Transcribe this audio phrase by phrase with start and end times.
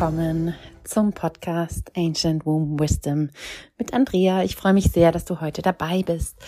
[0.00, 3.28] willkommen zum Podcast Ancient Womb Wisdom
[3.76, 4.42] mit Andrea.
[4.42, 6.38] Ich freue mich sehr, dass du heute dabei bist.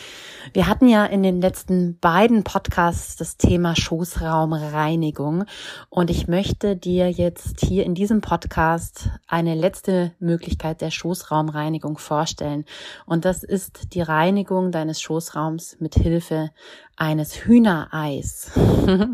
[0.54, 5.44] Wir hatten ja in den letzten beiden Podcasts das Thema Schoßraumreinigung
[5.90, 12.64] und ich möchte dir jetzt hier in diesem Podcast eine letzte Möglichkeit der Schoßraumreinigung vorstellen
[13.04, 16.52] und das ist die Reinigung deines Schoßraums mit Hilfe
[16.96, 18.50] eines Hühnereis.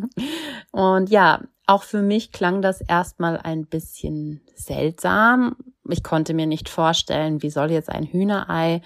[0.70, 5.54] und ja, auch für mich klang das erstmal ein bisschen seltsam.
[5.90, 8.80] Ich konnte mir nicht vorstellen, wie soll jetzt ein Hühnerei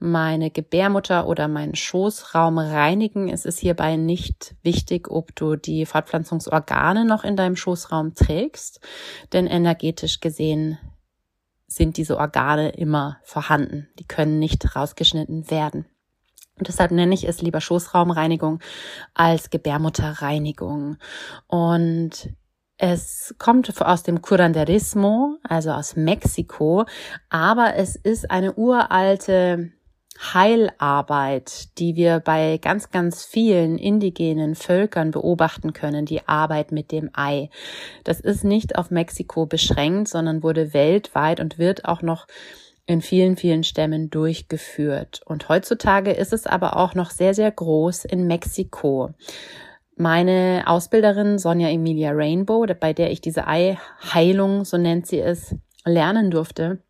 [0.00, 3.28] meine Gebärmutter oder meinen Schoßraum reinigen.
[3.28, 8.80] Es ist hierbei nicht wichtig, ob du die Fortpflanzungsorgane noch in deinem Schoßraum trägst,
[9.32, 10.78] denn energetisch gesehen
[11.66, 13.88] sind diese Organe immer vorhanden.
[13.98, 15.86] Die können nicht rausgeschnitten werden.
[16.58, 18.60] Und deshalb nenne ich es lieber Schoßraumreinigung
[19.14, 20.96] als Gebärmutterreinigung.
[21.46, 22.30] Und
[22.78, 26.84] es kommt aus dem Curanderismo, also aus Mexiko,
[27.30, 29.72] aber es ist eine uralte
[30.18, 37.10] Heilarbeit, die wir bei ganz, ganz vielen indigenen Völkern beobachten können, die Arbeit mit dem
[37.12, 37.50] Ei.
[38.04, 42.26] Das ist nicht auf Mexiko beschränkt, sondern wurde weltweit und wird auch noch
[42.86, 45.20] in vielen, vielen Stämmen durchgeführt.
[45.24, 49.10] Und heutzutage ist es aber auch noch sehr, sehr groß in Mexiko.
[49.96, 56.30] Meine Ausbilderin Sonja Emilia Rainbow, bei der ich diese Eiheilung, so nennt sie es, lernen
[56.30, 56.82] durfte,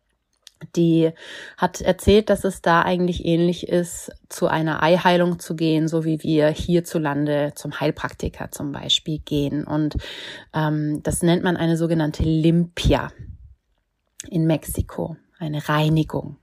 [0.75, 1.11] die
[1.57, 6.23] hat erzählt, dass es da eigentlich ähnlich ist, zu einer Eiheilung zu gehen, so wie
[6.23, 9.65] wir hierzulande zum Heilpraktiker zum Beispiel gehen.
[9.65, 9.97] Und
[10.53, 13.11] ähm, das nennt man eine sogenannte Limpia
[14.29, 16.37] in Mexiko eine Reinigung.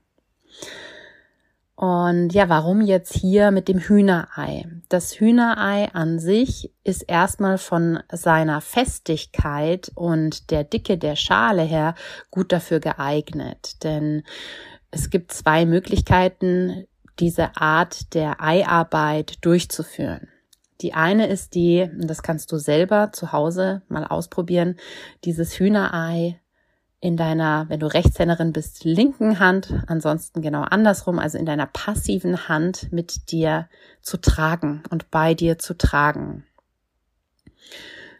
[1.81, 4.67] Und ja, warum jetzt hier mit dem Hühnerei?
[4.87, 11.95] Das Hühnerei an sich ist erstmal von seiner Festigkeit und der Dicke der Schale her
[12.29, 13.83] gut dafür geeignet.
[13.83, 14.21] Denn
[14.91, 16.85] es gibt zwei Möglichkeiten,
[17.19, 20.27] diese Art der Eiarbeit durchzuführen.
[20.81, 24.77] Die eine ist die, das kannst du selber zu Hause mal ausprobieren,
[25.23, 26.39] dieses Hühnerei
[27.01, 32.47] in deiner, wenn du Rechtshänderin bist, linken Hand, ansonsten genau andersrum, also in deiner passiven
[32.47, 33.67] Hand mit dir
[34.03, 36.45] zu tragen und bei dir zu tragen.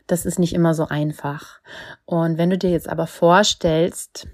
[0.07, 1.61] Das ist nicht immer so einfach.
[2.05, 4.27] Und wenn du dir jetzt aber vorstellst,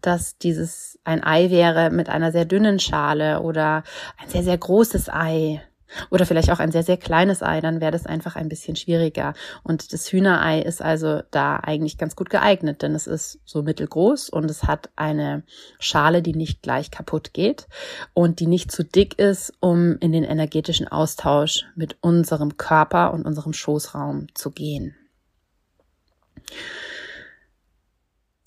[0.00, 3.84] dass dieses ein Ei wäre mit einer sehr dünnen Schale oder
[4.16, 5.62] ein sehr, sehr großes Ei
[6.10, 9.34] oder vielleicht auch ein sehr, sehr kleines Ei, dann wäre das einfach ein bisschen schwieriger.
[9.62, 14.28] Und das Hühnerei ist also da eigentlich ganz gut geeignet, denn es ist so mittelgroß
[14.30, 15.42] und es hat eine
[15.78, 17.66] Schale, die nicht gleich kaputt geht
[18.14, 23.26] und die nicht zu dick ist, um in den energetischen Austausch mit unserem Körper und
[23.26, 24.94] unserem Schoßraum zu gehen.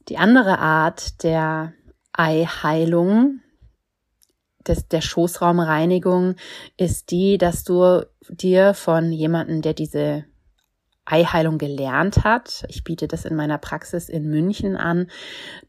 [0.09, 1.73] Die andere Art der
[2.13, 3.40] Eiheilung
[4.67, 6.35] des, der Schoßraumreinigung
[6.77, 10.25] ist die, dass du dir von jemandem, der diese
[11.05, 15.07] Eiheilung gelernt hat, ich biete das in meiner Praxis in München an,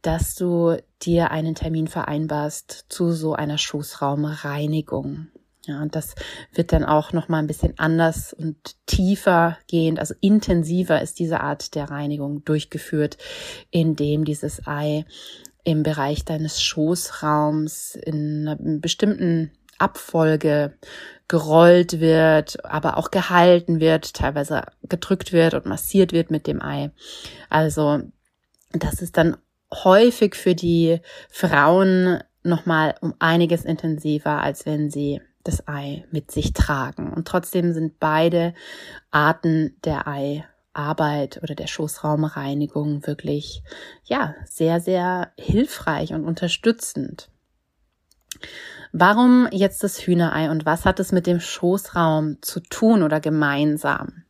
[0.02, 5.28] dass du dir einen Termin vereinbarst zu so einer Schoßraumreinigung.
[5.66, 6.16] Ja, und das
[6.52, 11.40] wird dann auch noch mal ein bisschen anders und tiefer gehend, also intensiver ist diese
[11.40, 13.16] Art der Reinigung durchgeführt,
[13.70, 15.04] indem dieses Ei
[15.64, 20.74] im Bereich deines Schoßraums in einer bestimmten Abfolge
[21.28, 26.90] gerollt wird, aber auch gehalten wird, teilweise gedrückt wird und massiert wird mit dem Ei.
[27.48, 28.00] Also
[28.72, 29.36] das ist dann
[29.72, 31.00] häufig für die
[31.30, 37.12] Frauen nochmal um einiges intensiver, als wenn sie das Ei mit sich tragen.
[37.12, 38.54] Und trotzdem sind beide
[39.10, 43.62] Arten der Ei Arbeit oder der Schoßraumreinigung wirklich,
[44.04, 47.28] ja, sehr, sehr hilfreich und unterstützend.
[48.92, 54.24] Warum jetzt das Hühnerei und was hat es mit dem Schoßraum zu tun oder gemeinsam?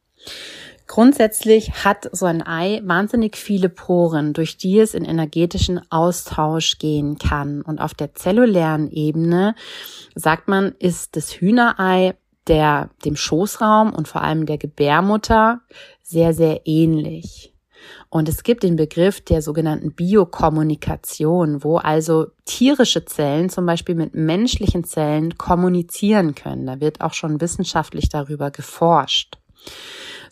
[0.86, 7.16] Grundsätzlich hat so ein Ei wahnsinnig viele Poren, durch die es in energetischen Austausch gehen
[7.16, 7.62] kann.
[7.62, 9.54] Und auf der zellulären Ebene,
[10.14, 12.14] sagt man, ist das Hühnerei
[12.48, 15.60] der, dem Schoßraum und vor allem der Gebärmutter
[16.02, 17.52] sehr, sehr ähnlich.
[18.08, 24.14] Und es gibt den Begriff der sogenannten Biokommunikation, wo also tierische Zellen zum Beispiel mit
[24.14, 26.66] menschlichen Zellen kommunizieren können.
[26.66, 29.38] Da wird auch schon wissenschaftlich darüber geforscht.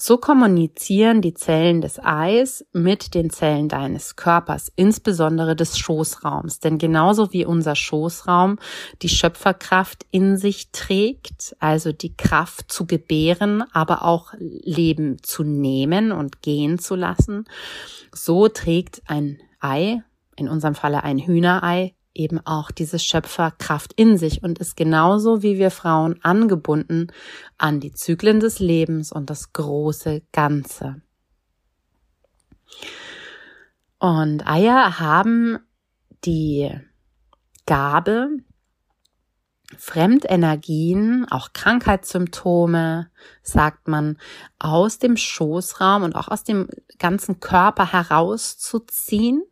[0.02, 6.58] So kommunizieren die Zellen des Eis mit den Zellen deines Körpers, insbesondere des Schoßraums.
[6.58, 8.58] Denn genauso wie unser Schoßraum
[9.02, 16.12] die Schöpferkraft in sich trägt, also die Kraft zu gebären, aber auch Leben zu nehmen
[16.12, 17.44] und gehen zu lassen,
[18.11, 20.03] so trägt ein Ei,
[20.35, 25.58] in unserem Falle ein Hühnerei, eben auch diese Schöpferkraft in sich und ist genauso wie
[25.58, 27.08] wir Frauen angebunden
[27.58, 31.02] an die Zyklen des Lebens und das große Ganze.
[33.98, 35.58] Und Eier haben
[36.24, 36.70] die
[37.66, 38.28] Gabe,
[39.76, 43.08] Fremdenergien, auch Krankheitssymptome,
[43.42, 44.18] sagt man,
[44.58, 46.68] aus dem Schoßraum und auch aus dem
[46.98, 49.44] ganzen Körper herauszuziehen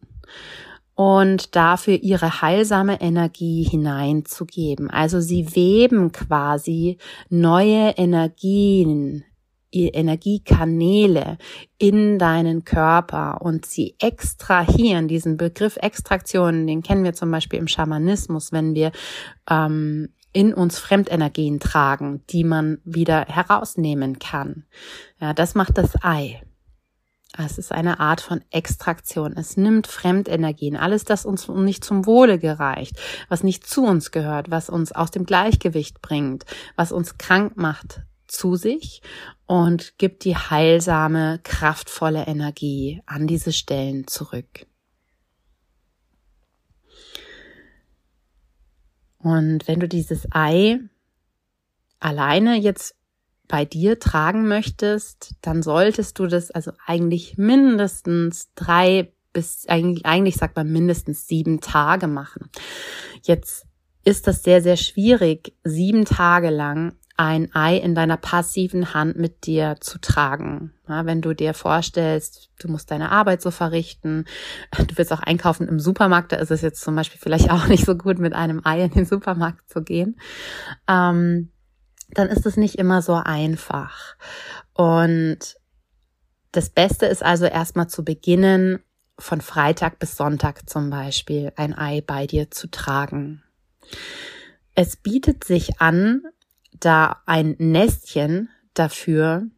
[0.99, 4.91] und dafür ihre heilsame Energie hineinzugeben.
[4.91, 6.99] Also sie weben quasi
[7.29, 9.25] neue Energien,
[9.71, 11.39] Energiekanäle
[11.79, 15.07] in deinen Körper und sie extrahieren.
[15.07, 18.91] Diesen Begriff Extraktion, den kennen wir zum Beispiel im Schamanismus, wenn wir
[19.49, 24.65] ähm, in uns Fremdenergien tragen, die man wieder herausnehmen kann.
[25.21, 26.43] Ja, das macht das Ei.
[27.41, 29.35] Es ist eine Art von Extraktion.
[29.37, 32.99] Es nimmt Fremdenergien, alles, das uns nicht zum Wohle gereicht,
[33.29, 36.45] was nicht zu uns gehört, was uns aus dem Gleichgewicht bringt,
[36.75, 39.03] was uns krank macht, zu sich
[39.47, 44.67] und gibt die heilsame, kraftvolle Energie an diese Stellen zurück.
[49.19, 50.81] Und wenn du dieses Ei
[52.01, 52.98] alleine jetzt
[53.49, 60.37] bei dir tragen möchtest, dann solltest du das also eigentlich mindestens drei bis eigentlich, eigentlich
[60.37, 62.51] sagt man mindestens sieben Tage machen.
[63.23, 63.67] Jetzt
[64.05, 69.45] ist das sehr, sehr schwierig, sieben Tage lang ein Ei in deiner passiven Hand mit
[69.45, 70.73] dir zu tragen.
[70.89, 74.25] Ja, wenn du dir vorstellst, du musst deine Arbeit so verrichten,
[74.77, 77.85] du willst auch einkaufen im Supermarkt, da ist es jetzt zum Beispiel vielleicht auch nicht
[77.85, 80.19] so gut, mit einem Ei in den Supermarkt zu gehen.
[80.87, 81.51] Ähm,
[82.11, 84.17] dann ist es nicht immer so einfach.
[84.75, 85.57] Und
[86.53, 88.81] das Beste ist also erstmal zu beginnen,
[89.19, 93.43] von Freitag bis Sonntag zum Beispiel ein Ei bei dir zu tragen.
[94.75, 96.23] Es bietet sich an,
[96.73, 99.49] da ein Nestchen dafür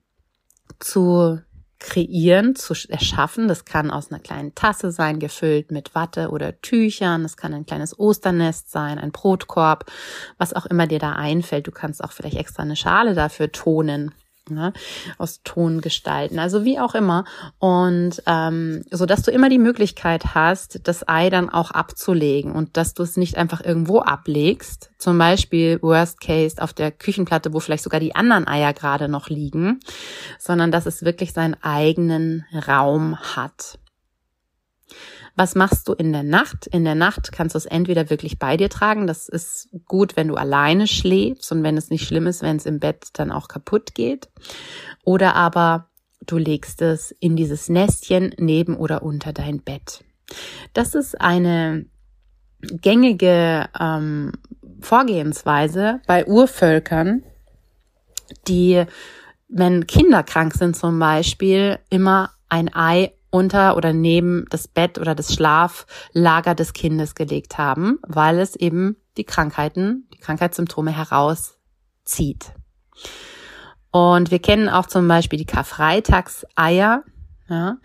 [0.79, 1.41] zu
[1.81, 3.49] kreieren, zu erschaffen.
[3.49, 7.23] Das kann aus einer kleinen Tasse sein, gefüllt mit Watte oder Tüchern.
[7.25, 9.87] Das kann ein kleines Osternest sein, ein Brotkorb,
[10.38, 11.67] was auch immer dir da einfällt.
[11.67, 14.12] Du kannst auch vielleicht extra eine Schale dafür tonen
[14.50, 14.73] ne,
[15.19, 17.25] aus Ton gestalten, also wie auch immer.
[17.58, 22.76] Und ähm, so dass du immer die Möglichkeit hast, das Ei dann auch abzulegen und
[22.76, 27.61] dass du es nicht einfach irgendwo ablegst, zum Beispiel Worst Case auf der Küchenplatte, wo
[27.61, 29.81] vielleicht sogar die anderen Eier gerade noch liegen,
[30.38, 33.79] sondern dass es wirklich seinen eigenen Raum hat.
[35.41, 36.67] Was machst du in der Nacht?
[36.67, 39.07] In der Nacht kannst du es entweder wirklich bei dir tragen.
[39.07, 42.67] Das ist gut, wenn du alleine schläfst und wenn es nicht schlimm ist, wenn es
[42.67, 44.29] im Bett dann auch kaputt geht.
[45.03, 45.89] Oder aber
[46.27, 50.05] du legst es in dieses Nestchen neben oder unter dein Bett.
[50.75, 51.87] Das ist eine
[52.61, 54.33] gängige ähm,
[54.83, 57.23] Vorgehensweise bei Urvölkern,
[58.47, 58.85] die,
[59.49, 65.15] wenn Kinder krank sind zum Beispiel, immer ein Ei unter oder neben das Bett oder
[65.15, 72.53] das Schlaflager des Kindes gelegt haben, weil es eben die Krankheiten, die Krankheitssymptome herauszieht.
[73.93, 77.03] Und wir kennen auch zum Beispiel die Karfreitagseier,
[77.50, 77.78] ja,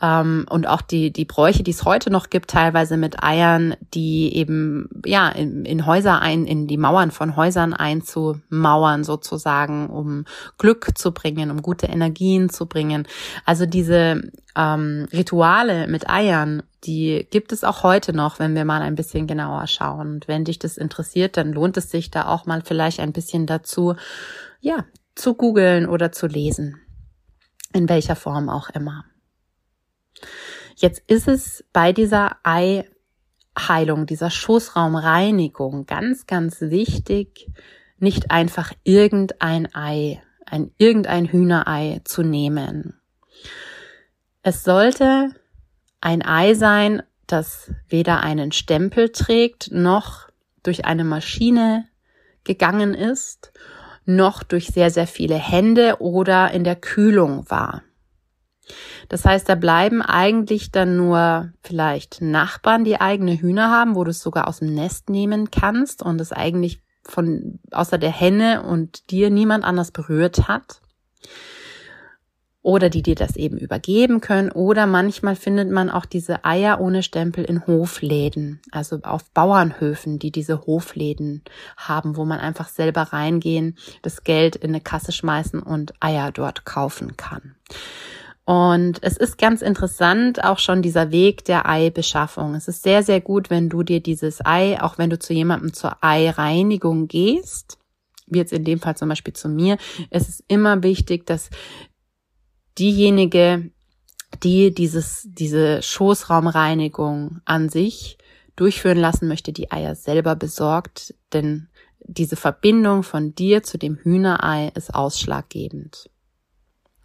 [0.00, 4.32] ähm, und auch die, die Bräuche, die es heute noch gibt, teilweise mit Eiern, die
[4.36, 10.24] eben, ja, in, in Häuser ein, in die Mauern von Häusern einzumauern sozusagen, um
[10.56, 13.08] Glück zu bringen, um gute Energien zu bringen.
[13.44, 14.22] Also diese
[14.54, 19.26] ähm, Rituale mit Eiern, die gibt es auch heute noch, wenn wir mal ein bisschen
[19.26, 20.12] genauer schauen.
[20.12, 23.46] Und wenn dich das interessiert, dann lohnt es sich da auch mal vielleicht ein bisschen
[23.46, 23.96] dazu,
[24.60, 24.84] ja,
[25.16, 26.80] zu googeln oder zu lesen
[27.72, 29.04] in welcher Form auch immer.
[30.76, 37.50] Jetzt ist es bei dieser Eiheilung, dieser Schoßraumreinigung ganz, ganz wichtig,
[37.98, 43.00] nicht einfach irgendein Ei, ein irgendein Hühnerei zu nehmen.
[44.42, 45.30] Es sollte
[46.00, 50.28] ein Ei sein, das weder einen Stempel trägt, noch
[50.62, 51.86] durch eine Maschine
[52.44, 53.52] gegangen ist
[54.08, 57.82] noch durch sehr, sehr viele Hände oder in der Kühlung war.
[59.08, 64.10] Das heißt, da bleiben eigentlich dann nur vielleicht Nachbarn, die eigene Hühner haben, wo du
[64.10, 69.10] es sogar aus dem Nest nehmen kannst und es eigentlich von außer der Henne und
[69.10, 70.80] dir niemand anders berührt hat.
[72.68, 74.52] Oder die dir das eben übergeben können.
[74.52, 80.30] Oder manchmal findet man auch diese Eier ohne Stempel in Hofläden, also auf Bauernhöfen, die
[80.30, 81.42] diese Hofläden
[81.78, 86.66] haben, wo man einfach selber reingehen, das Geld in eine Kasse schmeißen und Eier dort
[86.66, 87.54] kaufen kann.
[88.44, 92.54] Und es ist ganz interessant auch schon dieser Weg der Eibeschaffung.
[92.54, 95.72] Es ist sehr, sehr gut, wenn du dir dieses Ei, auch wenn du zu jemandem
[95.72, 97.78] zur Eireinigung gehst,
[98.30, 99.78] wie jetzt in dem Fall zum Beispiel zu mir,
[100.10, 101.50] es ist immer wichtig, dass
[102.78, 103.70] diejenige,
[104.42, 108.18] die dieses, diese Schoßraumreinigung an sich
[108.56, 111.68] durchführen lassen möchte, die Eier selber besorgt, denn
[112.00, 116.10] diese Verbindung von dir zu dem Hühnerei ist ausschlaggebend.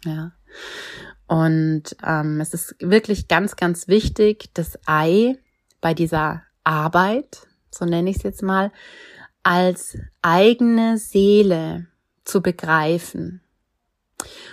[0.04, 0.32] Ja.
[1.26, 5.36] Und ähm, es ist wirklich ganz, ganz wichtig, das Ei
[5.80, 8.72] bei dieser Arbeit, so nenne ich es jetzt mal,
[9.42, 11.86] als eigene Seele
[12.24, 13.43] zu begreifen.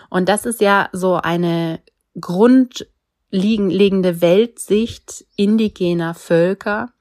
[0.09, 1.81] Und das ist ja so eine
[2.19, 6.91] grundlegende Weltsicht indigener Völker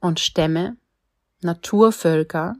[0.00, 0.76] und Stämme,
[1.40, 2.56] Naturvölker,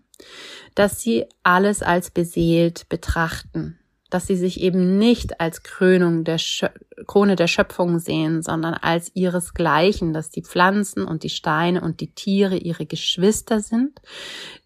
[0.74, 3.78] dass sie alles als beseelt betrachten
[4.16, 6.68] dass sie sich eben nicht als Krönung der Schö
[7.06, 12.14] Krone der Schöpfung sehen, sondern als ihresgleichen, dass die Pflanzen und die Steine und die
[12.14, 14.00] Tiere ihre Geschwister sind,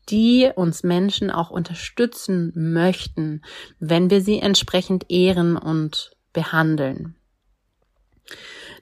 [0.09, 3.42] die uns Menschen auch unterstützen möchten,
[3.80, 7.16] wenn wir sie entsprechend ehren und behandeln.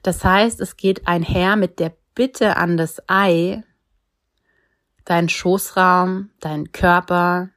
[0.03, 3.63] Das heißt, es geht einher mit der Bitte an das Ei,
[5.03, 7.49] dein Schoßraum, dein Körper,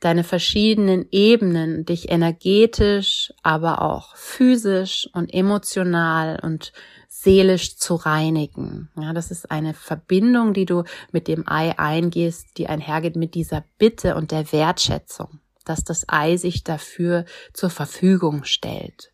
[0.00, 6.72] deine verschiedenen Ebenen dich energetisch, aber auch physisch und emotional und
[7.08, 8.88] seelisch zu reinigen.
[8.98, 13.64] Ja, das ist eine Verbindung, die du mit dem Ei eingehst, die einhergeht mit dieser
[13.78, 19.12] Bitte und der Wertschätzung, dass das Ei sich dafür zur Verfügung stellt.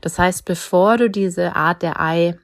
[0.00, 2.38] Das heißt, bevor du diese Art der Ei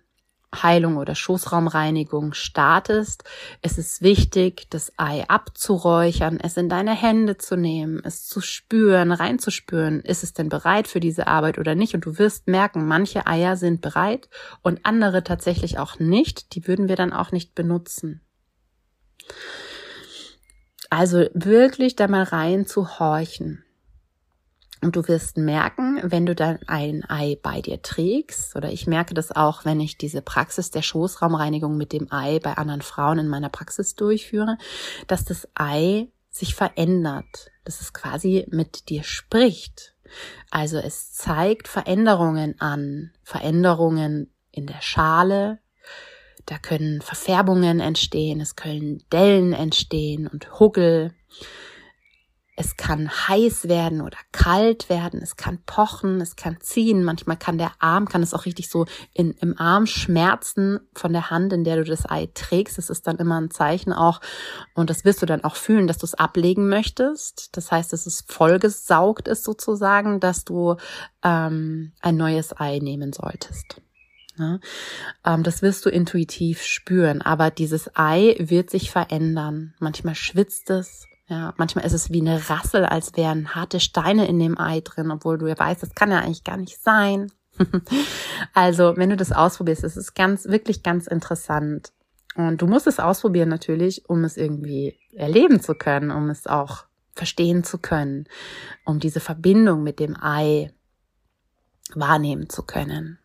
[0.63, 3.25] Heilung oder Schoßraumreinigung startest,
[3.63, 9.13] es ist wichtig, das Ei abzuräuchern, es in deine Hände zu nehmen, es zu spüren,
[9.13, 11.95] reinzuspüren, ist es denn bereit für diese Arbeit oder nicht?
[11.95, 14.29] Und du wirst merken, manche Eier sind bereit
[14.63, 16.55] und andere tatsächlich auch nicht.
[16.55, 18.21] Die würden wir dann auch nicht benutzen.
[20.91, 23.65] Also wirklich da mal rein zu horchen.
[24.83, 29.14] Und du wirst merken, wenn du dann ein Ei bei dir trägst, oder ich merke
[29.14, 33.28] das auch, wenn ich diese Praxis der Schoßraumreinigung mit dem Ei bei anderen Frauen in
[33.28, 34.59] meiner Praxis durchführe,
[35.06, 39.95] dass das Ei sich verändert, dass es quasi mit dir spricht.
[40.50, 45.59] Also es zeigt Veränderungen an, Veränderungen in der Schale,
[46.47, 51.12] da können Verfärbungen entstehen, es können Dellen entstehen und Huggel.
[52.59, 57.59] Es kann heiß werden oder kalt werden, es kann pochen, es kann ziehen, manchmal kann
[57.59, 61.65] der Arm, kann es auch richtig so in, im Arm schmerzen von der Hand, in
[61.65, 62.79] der du das Ei trägst.
[62.79, 64.21] Das ist dann immer ein Zeichen auch
[64.75, 67.57] und das wirst du dann auch fühlen, dass du es ablegen möchtest.
[67.57, 70.77] Das heißt, dass es vollgesaugt ist sozusagen, dass du
[71.23, 73.83] ähm, ein neues Ei nehmen solltest.
[74.39, 74.61] Ja,
[75.25, 79.75] ähm, das wirst du intuitiv spüren, aber dieses Ei wird sich verändern.
[79.79, 84.38] Manchmal schwitzt es, ja, manchmal ist es wie eine Rassel, als wären harte Steine in
[84.38, 87.33] dem Ei drin, obwohl du ja weißt, das kann ja eigentlich gar nicht sein.
[88.54, 91.92] also, wenn du das ausprobierst, ist es ganz, wirklich ganz interessant.
[92.37, 96.85] Und du musst es ausprobieren natürlich, um es irgendwie erleben zu können, um es auch
[97.14, 98.28] verstehen zu können,
[98.85, 100.71] um diese Verbindung mit dem Ei
[101.95, 103.18] wahrnehmen zu können.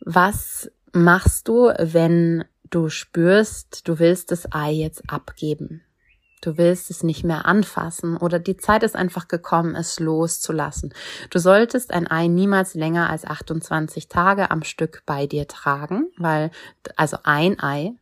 [0.00, 5.82] Was machst du, wenn du spürst, du willst das Ei jetzt abgeben.
[6.40, 10.92] Du willst es nicht mehr anfassen oder die Zeit ist einfach gekommen, es loszulassen.
[11.30, 16.50] Du solltest ein Ei niemals länger als 28 Tage am Stück bei dir tragen, weil,
[16.96, 17.92] also ein Ei,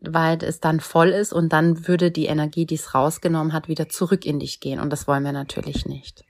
[0.00, 3.88] weil es dann voll ist und dann würde die Energie, die es rausgenommen hat, wieder
[3.88, 6.24] zurück in dich gehen und das wollen wir natürlich nicht.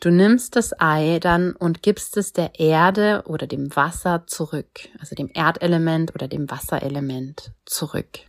[0.00, 5.14] Du nimmst das Ei dann und gibst es der Erde oder dem Wasser zurück, also
[5.14, 8.20] dem Erdelement oder dem Wasserelement zurück.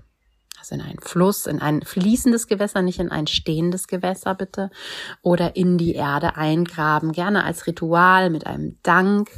[0.59, 4.69] Also in einen Fluss, in ein fließendes Gewässer, nicht in ein stehendes Gewässer bitte.
[5.21, 9.29] Oder in die Erde eingraben, gerne als Ritual mit einem Dank.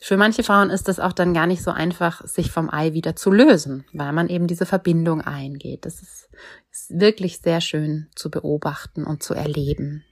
[0.00, 3.16] Für manche Frauen ist es auch dann gar nicht so einfach, sich vom Ei wieder
[3.16, 5.86] zu lösen, weil man eben diese Verbindung eingeht.
[5.86, 6.28] Das ist,
[6.70, 10.04] ist wirklich sehr schön zu beobachten und zu erleben.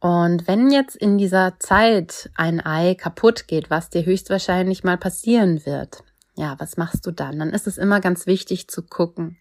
[0.00, 5.66] Und wenn jetzt in dieser Zeit ein Ei kaputt geht, was dir höchstwahrscheinlich mal passieren
[5.66, 6.04] wird,
[6.36, 7.38] ja, was machst du dann?
[7.38, 9.38] Dann ist es immer ganz wichtig zu gucken,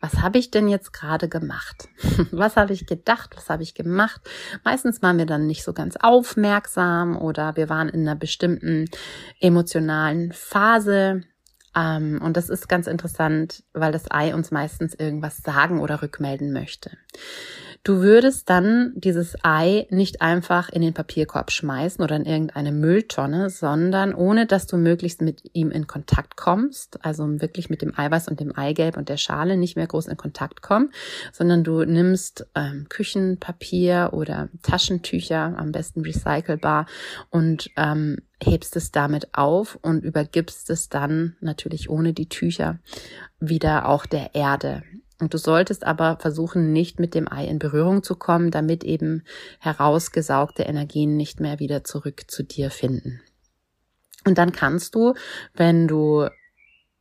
[0.00, 1.88] was habe ich denn jetzt gerade gemacht?
[2.30, 3.36] was habe ich gedacht?
[3.36, 4.20] Was habe ich gemacht?
[4.64, 8.88] Meistens waren wir dann nicht so ganz aufmerksam oder wir waren in einer bestimmten
[9.40, 11.22] emotionalen Phase.
[11.74, 16.52] Ähm, und das ist ganz interessant, weil das Ei uns meistens irgendwas sagen oder rückmelden
[16.52, 16.92] möchte.
[17.84, 23.50] Du würdest dann dieses Ei nicht einfach in den Papierkorb schmeißen oder in irgendeine Mülltonne,
[23.50, 28.28] sondern ohne dass du möglichst mit ihm in Kontakt kommst, also wirklich mit dem Eiweiß
[28.28, 30.90] und dem Eigelb und der Schale nicht mehr groß in Kontakt kommen,
[31.32, 36.86] sondern du nimmst ähm, Küchenpapier oder Taschentücher, am besten recycelbar,
[37.30, 42.78] und ähm, hebst es damit auf und übergibst es dann natürlich ohne die Tücher
[43.40, 44.82] wieder auch der Erde.
[45.20, 49.24] Und du solltest aber versuchen, nicht mit dem Ei in Berührung zu kommen, damit eben
[49.58, 53.20] herausgesaugte Energien nicht mehr wieder zurück zu dir finden.
[54.24, 55.14] Und dann kannst du,
[55.54, 56.28] wenn du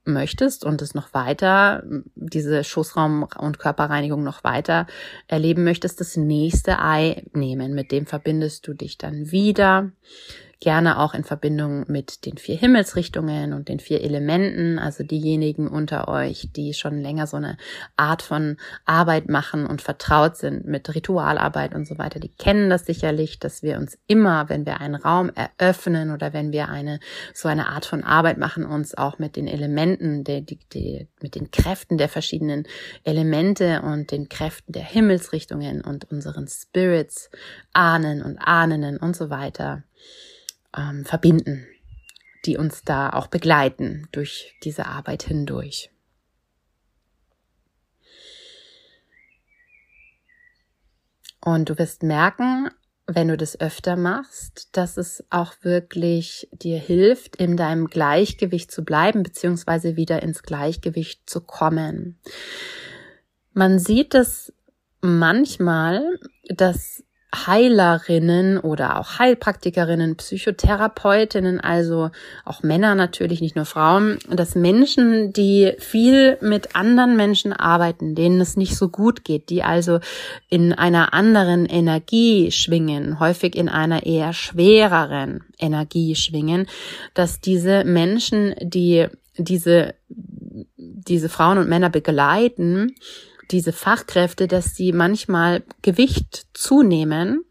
[0.07, 1.83] möchtest und es noch weiter,
[2.15, 4.87] diese Schoßraum- und Körperreinigung noch weiter
[5.27, 7.73] erleben möchtest, das nächste Ei nehmen.
[7.73, 9.91] Mit dem verbindest du dich dann wieder
[10.59, 16.07] gerne auch in Verbindung mit den vier Himmelsrichtungen und den vier Elementen, also diejenigen unter
[16.07, 17.57] euch, die schon länger so eine
[17.95, 22.85] Art von Arbeit machen und vertraut sind mit Ritualarbeit und so weiter, die kennen das
[22.85, 26.99] sicherlich, dass wir uns immer, wenn wir einen Raum eröffnen oder wenn wir eine
[27.33, 31.35] so eine Art von Arbeit machen, uns auch mit den Elementen, der, die, die, mit
[31.35, 32.67] den Kräften der verschiedenen
[33.03, 37.29] Elemente und den Kräften der Himmelsrichtungen und unseren Spirits,
[37.73, 39.83] Ahnen und Ahnen und so weiter
[40.77, 41.65] ähm, verbinden,
[42.45, 45.89] die uns da auch begleiten durch diese Arbeit hindurch.
[51.41, 52.69] Und du wirst merken,
[53.05, 58.83] wenn du das öfter machst, dass es auch wirklich dir hilft, in deinem Gleichgewicht zu
[58.83, 62.19] bleiben, beziehungsweise wieder ins Gleichgewicht zu kommen.
[63.53, 64.53] Man sieht es
[64.99, 67.03] manchmal, dass
[67.35, 72.09] Heilerinnen oder auch Heilpraktikerinnen, Psychotherapeutinnen, also
[72.45, 78.39] auch Männer natürlich, nicht nur Frauen, dass Menschen, die viel mit anderen Menschen arbeiten, denen
[78.39, 79.99] es nicht so gut geht, die also
[80.49, 86.65] in einer anderen Energie schwingen, häufig in einer eher schwereren Energie schwingen,
[87.13, 89.95] dass diese Menschen, die diese,
[90.77, 92.95] diese Frauen und Männer begleiten,
[93.51, 97.43] diese Fachkräfte, dass sie manchmal Gewicht zunehmen,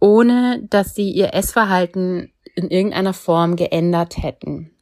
[0.00, 4.72] ohne dass sie ihr Essverhalten in irgendeiner Form geändert hätten.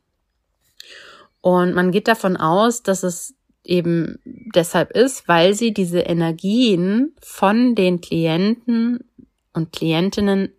[1.40, 7.74] Und man geht davon aus, dass es eben deshalb ist, weil sie diese Energien von
[7.74, 9.04] den Klienten
[9.52, 10.52] und Klientinnen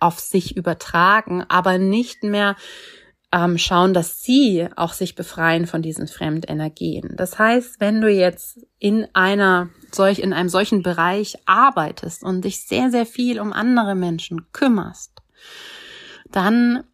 [0.00, 2.56] auf sich übertragen, aber nicht mehr
[3.32, 7.14] ähm, schauen, dass sie auch sich befreien von diesen Fremdenergien.
[7.16, 12.66] Das heißt, wenn du jetzt in einer solch, in einem solchen Bereich arbeitest und dich
[12.66, 15.12] sehr, sehr viel um andere Menschen kümmerst,
[16.30, 16.84] dann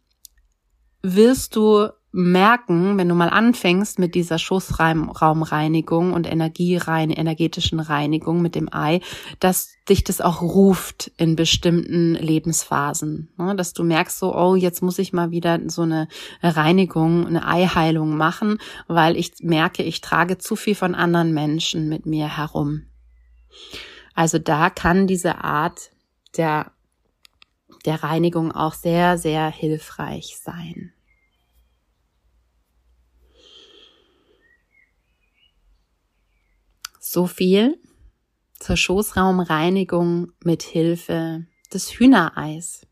[1.01, 8.55] wirst du merken, wenn du mal anfängst mit dieser Schoßraumreinigung und Energierein, energetischen Reinigung mit
[8.55, 9.01] dem Ei,
[9.39, 13.29] dass dich das auch ruft in bestimmten Lebensphasen.
[13.37, 13.55] Ne?
[13.55, 16.07] Dass du merkst so, oh, jetzt muss ich mal wieder so eine
[16.41, 22.05] Reinigung, eine Eiheilung machen, weil ich merke, ich trage zu viel von anderen Menschen mit
[22.05, 22.83] mir herum.
[24.15, 25.91] Also da kann diese Art
[26.37, 26.71] der,
[27.85, 30.93] der Reinigung auch sehr, sehr hilfreich sein.
[37.17, 37.79] So viel
[38.59, 42.85] zur Schoßraumreinigung mit Hilfe des Hühnereis.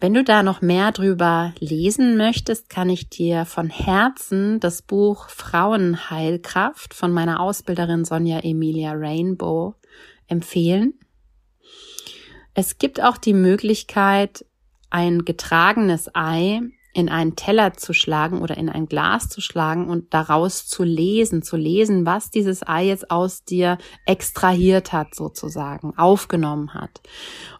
[0.00, 5.28] Wenn du da noch mehr drüber lesen möchtest, kann ich dir von Herzen das Buch
[5.28, 9.74] Frauenheilkraft von meiner Ausbilderin Sonja Emilia Rainbow
[10.26, 10.94] empfehlen.
[12.54, 14.46] Es gibt auch die Möglichkeit,
[14.88, 16.62] ein getragenes Ei
[16.96, 21.42] in einen Teller zu schlagen oder in ein Glas zu schlagen und daraus zu lesen,
[21.42, 27.02] zu lesen, was dieses Ei jetzt aus dir extrahiert hat, sozusagen, aufgenommen hat.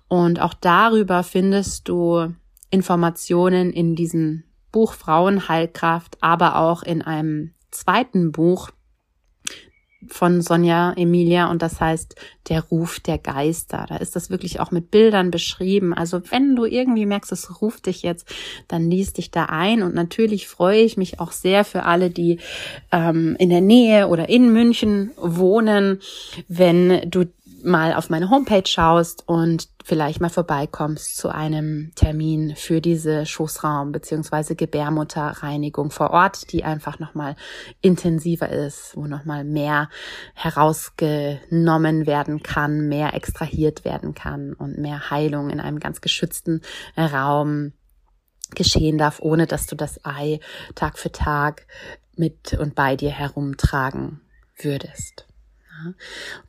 [0.08, 2.34] Und auch darüber findest du
[2.70, 8.70] Informationen in diesem Buch Frauenheilkraft, aber auch in einem zweiten Buch,
[10.08, 12.16] von Sonja Emilia und das heißt
[12.48, 13.86] der Ruf der Geister.
[13.88, 15.94] Da ist das wirklich auch mit Bildern beschrieben.
[15.94, 18.28] Also wenn du irgendwie merkst, es ruft dich jetzt,
[18.68, 22.38] dann liest dich da ein und natürlich freue ich mich auch sehr für alle, die
[22.92, 26.00] ähm, in der Nähe oder in München wohnen,
[26.48, 27.26] wenn du
[27.66, 33.92] mal auf meine Homepage schaust und vielleicht mal vorbeikommst zu einem Termin für diese Schoßraum-
[33.92, 34.54] bzw.
[34.54, 37.34] Gebärmutterreinigung vor Ort, die einfach nochmal
[37.80, 39.90] intensiver ist, wo nochmal mehr
[40.34, 46.62] herausgenommen werden kann, mehr extrahiert werden kann und mehr Heilung in einem ganz geschützten
[46.96, 47.72] Raum
[48.54, 50.38] geschehen darf, ohne dass du das Ei
[50.76, 51.66] Tag für Tag
[52.16, 54.20] mit und bei dir herumtragen
[54.56, 55.25] würdest.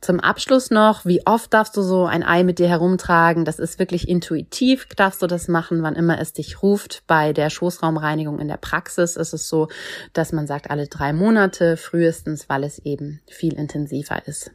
[0.00, 3.44] Zum Abschluss noch, wie oft darfst du so ein Ei mit dir herumtragen?
[3.44, 7.02] Das ist wirklich intuitiv, darfst du das machen, wann immer es dich ruft.
[7.06, 9.68] Bei der Schoßraumreinigung in der Praxis ist es so,
[10.12, 14.50] dass man sagt, alle drei Monate frühestens, weil es eben viel intensiver ist.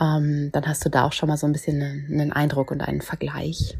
[0.00, 3.00] Ähm, dann hast du da auch schon mal so ein bisschen einen Eindruck und einen
[3.00, 3.76] Vergleich.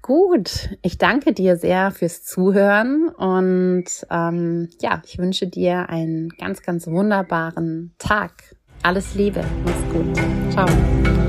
[0.00, 6.62] Gut, ich danke dir sehr fürs Zuhören und ähm, ja, ich wünsche dir einen ganz,
[6.62, 8.32] ganz wunderbaren Tag.
[8.82, 10.52] Alles Liebe, mach's gut.
[10.52, 11.21] Ciao.